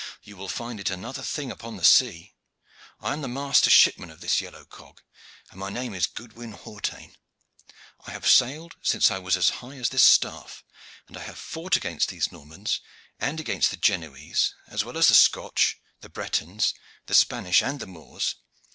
you 0.23 0.35
will 0.35 0.47
find 0.49 0.79
it 0.79 0.89
another 0.89 1.21
thing 1.21 1.51
upon 1.51 1.75
the 1.77 1.85
sea. 1.85 2.33
I 3.01 3.13
am 3.13 3.21
the 3.21 3.27
master 3.27 3.69
shipman 3.69 4.09
of 4.09 4.19
this 4.19 4.41
yellow 4.41 4.65
cog, 4.65 4.97
and 5.51 5.59
my 5.59 5.69
name 5.69 5.93
is 5.93 6.07
Goodwin 6.07 6.53
Hawtayne. 6.53 7.17
I 8.07 8.09
have 8.09 8.25
sailed 8.27 8.77
since 8.81 9.11
I 9.11 9.19
was 9.19 9.37
as 9.37 9.49
high 9.61 9.75
as 9.75 9.89
this 9.89 10.01
staff, 10.01 10.63
and 11.07 11.17
I 11.17 11.21
have 11.21 11.37
fought 11.37 11.75
against 11.75 12.09
these 12.09 12.31
Normans 12.31 12.81
and 13.19 13.39
against 13.39 13.69
the 13.69 13.77
Genoese, 13.77 14.55
as 14.67 14.83
well 14.83 14.97
as 14.97 15.09
the 15.09 15.13
Scotch, 15.13 15.79
the 15.99 16.09
Bretons, 16.09 16.73
the 17.05 17.13
Spanish, 17.13 17.61
and 17.61 17.79
the 17.79 17.85
Moors. 17.85 18.37